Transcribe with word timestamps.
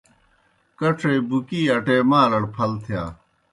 کڇے 0.77 1.13
بُکِی 1.29 1.61
اٹے 1.75 1.97
مالڑ 2.09 2.43
پھل 2.53 2.71
تِھیا۔ 2.83 3.03